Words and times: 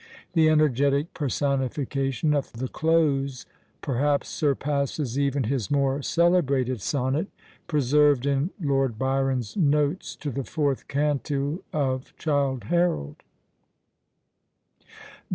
The 0.33 0.49
energetic 0.49 1.13
personification 1.13 2.33
of 2.33 2.53
the 2.53 2.67
close 2.67 3.45
perhaps 3.83 4.29
surpasses 4.29 5.19
even 5.19 5.43
his 5.43 5.69
more 5.69 6.01
celebrated 6.01 6.81
sonnet, 6.81 7.27
preserved 7.67 8.25
in 8.25 8.49
Lord 8.59 8.97
Byron's 8.97 9.55
notes 9.55 10.15
to 10.15 10.31
the 10.31 10.43
fourth 10.43 10.87
canto 10.87 11.61
of 11.71 12.17
"Childe 12.17 12.63
Harold." 12.63 13.17